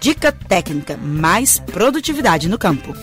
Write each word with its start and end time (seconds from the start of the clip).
Dica 0.00 0.30
técnica, 0.30 0.96
mais 0.96 1.58
produtividade 1.58 2.48
no 2.48 2.56
campo. 2.56 2.94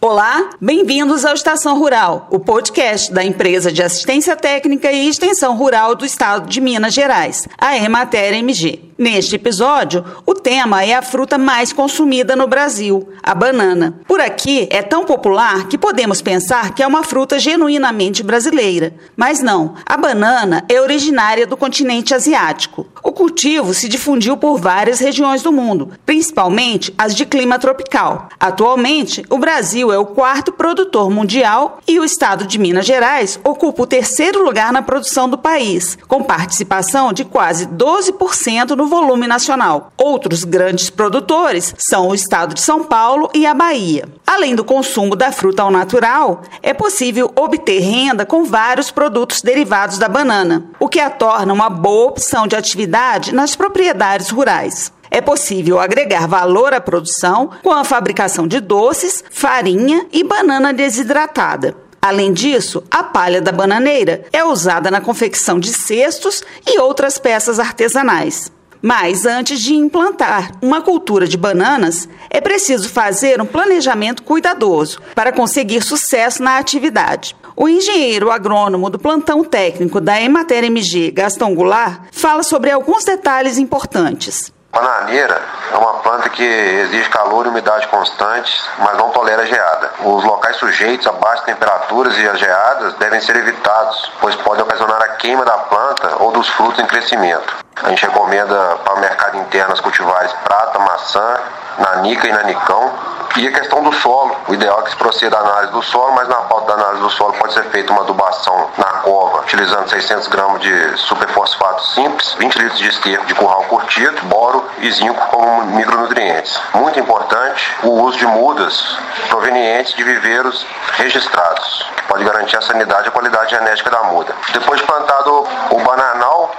Olá, 0.00 0.50
bem-vindos 0.60 1.24
ao 1.24 1.34
Estação 1.34 1.76
Rural, 1.76 2.28
o 2.30 2.38
podcast 2.38 3.12
da 3.12 3.24
empresa 3.24 3.72
de 3.72 3.82
assistência 3.82 4.36
técnica 4.36 4.90
e 4.92 5.08
extensão 5.08 5.56
rural 5.56 5.94
do 5.96 6.06
estado 6.06 6.48
de 6.48 6.60
Minas 6.60 6.94
Gerais, 6.94 7.48
a 7.58 7.76
Emater 7.76 8.32
MG. 8.32 8.90
Neste 8.96 9.36
episódio, 9.36 10.04
o 10.24 10.34
tema 10.34 10.84
é 10.84 10.94
a 10.94 11.02
fruta 11.02 11.36
mais 11.36 11.72
consumida 11.72 12.36
no 12.36 12.46
Brasil, 12.46 13.08
a 13.22 13.34
banana. 13.34 13.98
Por 14.06 14.20
aqui 14.20 14.68
é 14.70 14.82
tão 14.82 15.04
popular 15.04 15.68
que 15.68 15.78
podemos 15.78 16.22
pensar 16.22 16.74
que 16.74 16.82
é 16.82 16.86
uma 16.86 17.02
fruta 17.02 17.38
genuinamente 17.38 18.22
brasileira. 18.22 18.94
Mas 19.16 19.40
não, 19.40 19.74
a 19.86 19.96
banana 19.96 20.64
é 20.68 20.80
originária 20.80 21.46
do 21.46 21.56
continente 21.56 22.14
asiático. 22.14 22.86
O 23.10 23.12
cultivo 23.12 23.74
se 23.74 23.88
difundiu 23.88 24.36
por 24.36 24.56
várias 24.56 25.00
regiões 25.00 25.42
do 25.42 25.50
mundo, 25.50 25.90
principalmente 26.06 26.94
as 26.96 27.12
de 27.12 27.26
clima 27.26 27.58
tropical. 27.58 28.28
Atualmente, 28.38 29.24
o 29.28 29.36
Brasil 29.36 29.92
é 29.92 29.98
o 29.98 30.06
quarto 30.06 30.52
produtor 30.52 31.10
mundial 31.10 31.80
e 31.88 31.98
o 31.98 32.04
estado 32.04 32.46
de 32.46 32.56
Minas 32.56 32.86
Gerais 32.86 33.40
ocupa 33.42 33.82
o 33.82 33.86
terceiro 33.86 34.44
lugar 34.44 34.72
na 34.72 34.80
produção 34.80 35.28
do 35.28 35.36
país, 35.36 35.98
com 36.06 36.22
participação 36.22 37.12
de 37.12 37.24
quase 37.24 37.66
12% 37.66 38.76
no 38.76 38.86
volume 38.86 39.26
nacional. 39.26 39.90
Outros 39.98 40.44
grandes 40.44 40.88
produtores 40.88 41.74
são 41.78 42.10
o 42.10 42.14
estado 42.14 42.54
de 42.54 42.60
São 42.60 42.84
Paulo 42.84 43.28
e 43.34 43.44
a 43.44 43.52
Bahia. 43.52 44.04
Além 44.24 44.54
do 44.54 44.62
consumo 44.62 45.16
da 45.16 45.32
fruta 45.32 45.64
ao 45.64 45.72
natural, 45.72 46.42
é 46.62 46.72
possível 46.72 47.32
obter 47.34 47.80
renda 47.80 48.24
com 48.24 48.44
vários 48.44 48.92
produtos 48.92 49.42
derivados 49.42 49.98
da 49.98 50.08
banana, 50.08 50.66
o 50.78 50.88
que 50.88 51.00
a 51.00 51.10
torna 51.10 51.52
uma 51.52 51.68
boa 51.68 52.10
opção 52.10 52.46
de 52.46 52.54
atividade 52.54 52.99
nas 53.32 53.56
propriedades 53.56 54.28
rurais. 54.28 54.92
É 55.10 55.20
possível 55.20 55.80
agregar 55.80 56.28
valor 56.28 56.74
à 56.74 56.80
produção 56.80 57.50
com 57.62 57.72
a 57.72 57.82
fabricação 57.82 58.46
de 58.46 58.60
doces, 58.60 59.24
farinha 59.30 60.06
e 60.12 60.22
banana 60.22 60.72
desidratada. 60.72 61.74
Além 62.00 62.32
disso, 62.32 62.82
a 62.90 63.02
palha 63.02 63.40
da 63.40 63.52
bananeira 63.52 64.24
é 64.32 64.44
usada 64.44 64.90
na 64.90 65.00
confecção 65.00 65.58
de 65.58 65.72
cestos 65.72 66.42
e 66.66 66.78
outras 66.78 67.18
peças 67.18 67.58
artesanais. 67.58 68.52
Mas 68.82 69.26
antes 69.26 69.60
de 69.60 69.74
implantar 69.74 70.52
uma 70.62 70.80
cultura 70.80 71.26
de 71.26 71.36
bananas, 71.36 72.08
é 72.30 72.40
preciso 72.40 72.88
fazer 72.88 73.40
um 73.40 73.46
planejamento 73.46 74.22
cuidadoso 74.22 75.00
para 75.14 75.32
conseguir 75.32 75.82
sucesso 75.82 76.42
na 76.42 76.56
atividade. 76.56 77.36
O 77.62 77.68
engenheiro 77.68 78.30
agrônomo 78.30 78.88
do 78.88 78.98
plantão 78.98 79.44
técnico 79.44 80.00
da 80.00 80.18
Emater 80.18 80.64
MG, 80.64 81.10
Gastão 81.10 81.54
Goulart, 81.54 82.04
fala 82.10 82.42
sobre 82.42 82.70
alguns 82.70 83.04
detalhes 83.04 83.58
importantes. 83.58 84.50
Bananeira 84.72 85.42
é 85.70 85.76
uma 85.76 85.94
planta 85.98 86.30
que 86.30 86.42
exige 86.42 87.10
calor 87.10 87.44
e 87.44 87.50
umidade 87.50 87.86
constantes, 87.88 88.66
mas 88.78 88.96
não 88.96 89.10
tolera 89.10 89.44
geada. 89.44 89.90
Os 90.02 90.24
locais 90.24 90.56
sujeitos 90.56 91.06
a 91.06 91.12
baixas 91.12 91.44
temperaturas 91.44 92.16
e 92.16 92.26
as 92.26 92.38
geadas 92.38 92.94
devem 92.94 93.20
ser 93.20 93.36
evitados, 93.36 94.10
pois 94.22 94.34
podem 94.36 94.62
ocasionar 94.62 95.02
a 95.02 95.08
queima 95.16 95.44
da 95.44 95.58
planta 95.58 96.16
ou 96.18 96.32
dos 96.32 96.48
frutos 96.48 96.82
em 96.82 96.86
crescimento. 96.86 97.56
A 97.82 97.88
gente 97.88 98.04
recomenda 98.04 98.76
para 98.84 98.94
o 98.94 99.00
mercado 99.00 99.36
interno 99.38 99.72
as 99.72 99.80
cultivares 99.80 100.32
prata, 100.44 100.78
maçã, 100.78 101.40
nanica 101.78 102.28
e 102.28 102.32
nanicão. 102.32 102.92
E 103.36 103.46
a 103.46 103.52
questão 103.52 103.82
do 103.82 103.92
solo, 103.92 104.36
o 104.48 104.54
ideal 104.54 104.80
é 104.80 104.82
que 104.82 104.90
se 104.90 104.96
proceda 104.96 105.36
a 105.36 105.40
análise 105.40 105.72
do 105.72 105.82
solo, 105.82 106.12
mas 106.14 106.28
na 106.28 106.36
pauta 106.36 106.66
da 106.66 106.82
análise 106.82 107.02
do 107.02 107.10
solo 107.10 107.32
pode 107.34 107.54
ser 107.54 107.62
feita 107.70 107.92
uma 107.92 108.02
adubação 108.02 108.68
na 108.76 108.84
cova, 108.84 109.40
utilizando 109.40 109.88
600 109.88 110.26
gramas 110.26 110.60
de 110.60 110.96
superfosfato 110.98 111.86
simples, 111.88 112.34
20 112.38 112.58
litros 112.58 112.78
de 112.78 112.88
esterco 112.88 113.26
de 113.26 113.34
curral 113.34 113.62
curtido, 113.64 114.20
boro 114.24 114.68
e 114.78 114.90
zinco 114.90 115.26
como 115.28 115.64
micronutrientes. 115.66 116.60
Muito 116.74 116.98
importante 116.98 117.72
o 117.84 118.02
uso 118.02 118.18
de 118.18 118.26
mudas 118.26 118.98
provenientes 119.28 119.94
de 119.94 120.02
viveiros 120.02 120.66
registrados, 120.94 121.86
que 121.96 122.02
pode 122.08 122.24
garantir 122.24 122.56
a 122.56 122.62
sanidade 122.62 123.04
e 123.04 123.08
a 123.08 123.12
qualidade 123.12 123.50
genética 123.50 123.90
da 123.90 124.02
muda. 124.04 124.34
Depois 124.52 124.80
de 124.80 124.86
plantado 124.86 125.46
o 125.70 125.80
bananal, 125.80 126.50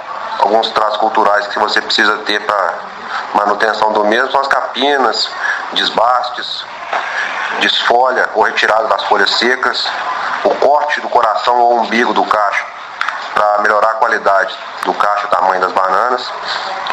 alguns 0.48 0.70
traços 0.70 0.98
culturais 0.98 1.46
que 1.46 1.58
você 1.58 1.80
precisa 1.80 2.18
ter 2.18 2.44
para 2.44 2.74
manutenção 3.34 3.92
do 3.92 4.04
mesmo 4.04 4.30
são 4.30 4.40
as 4.40 4.48
capinas, 4.48 5.30
desbastes, 5.72 6.64
desfolha 7.60 8.28
ou 8.34 8.42
retirada 8.42 8.88
das 8.88 9.04
folhas 9.04 9.30
secas, 9.36 9.86
o 10.44 10.50
corte 10.56 11.00
do 11.00 11.08
coração 11.08 11.58
ou 11.58 11.78
umbigo 11.80 12.12
do 12.12 12.24
cacho 12.24 12.64
para 13.34 13.58
melhorar 13.62 13.90
a 13.90 13.94
qualidade 13.94 14.56
do 14.84 14.92
cacho 14.94 15.26
tamanho 15.28 15.60
das 15.60 15.72
bananas 15.72 16.30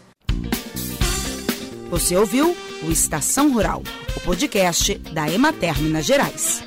Você 1.90 2.16
ouviu 2.16 2.56
o 2.82 2.90
Estação 2.90 3.52
Rural, 3.52 3.82
o 4.16 4.20
podcast 4.20 4.94
da 5.12 5.28
Emater 5.28 5.80
Minas 5.82 6.06
Gerais. 6.06 6.62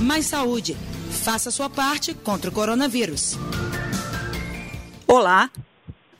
Mais 0.00 0.26
saúde. 0.26 0.76
Faça 1.24 1.50
sua 1.50 1.70
parte 1.70 2.14
contra 2.14 2.50
o 2.50 2.52
coronavírus. 2.52 3.36
Olá, 5.06 5.48